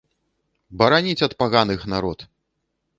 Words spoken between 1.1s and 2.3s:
ад паганых народ!